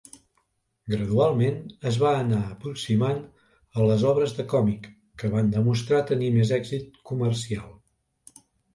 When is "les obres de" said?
3.91-4.49